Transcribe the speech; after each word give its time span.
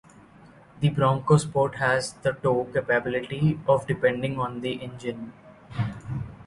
The 0.79 0.89
Bronco 0.89 1.37
Sport 1.37 1.75
has 1.75 2.13
the 2.13 2.31
tow 2.31 2.65
capability 2.73 3.59
of 3.67 3.85
depending 3.85 4.39
on 4.39 4.61
the 4.61 4.81
engine. 4.81 5.31